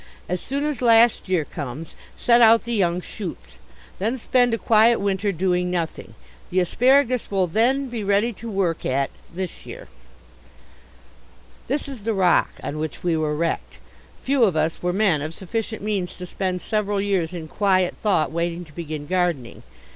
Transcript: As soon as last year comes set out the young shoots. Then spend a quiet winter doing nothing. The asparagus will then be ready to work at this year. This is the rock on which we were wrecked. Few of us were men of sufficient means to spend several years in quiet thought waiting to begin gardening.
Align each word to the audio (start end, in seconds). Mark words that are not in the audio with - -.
As 0.27 0.41
soon 0.41 0.65
as 0.65 0.81
last 0.81 1.29
year 1.29 1.45
comes 1.45 1.93
set 2.17 2.41
out 2.41 2.63
the 2.63 2.73
young 2.73 3.01
shoots. 3.01 3.59
Then 3.99 4.17
spend 4.17 4.51
a 4.51 4.57
quiet 4.57 4.99
winter 4.99 5.31
doing 5.31 5.69
nothing. 5.69 6.15
The 6.49 6.59
asparagus 6.59 7.29
will 7.29 7.45
then 7.45 7.87
be 7.87 8.03
ready 8.03 8.33
to 8.33 8.49
work 8.49 8.83
at 8.83 9.11
this 9.31 9.63
year. 9.67 9.87
This 11.67 11.87
is 11.87 12.01
the 12.03 12.15
rock 12.15 12.49
on 12.63 12.79
which 12.79 13.03
we 13.03 13.15
were 13.15 13.35
wrecked. 13.35 13.77
Few 14.23 14.43
of 14.43 14.55
us 14.55 14.81
were 14.81 14.91
men 14.91 15.21
of 15.21 15.35
sufficient 15.35 15.83
means 15.83 16.17
to 16.17 16.25
spend 16.25 16.63
several 16.63 16.99
years 16.99 17.31
in 17.31 17.47
quiet 17.47 17.93
thought 18.01 18.31
waiting 18.31 18.65
to 18.65 18.73
begin 18.73 19.05
gardening. 19.05 19.61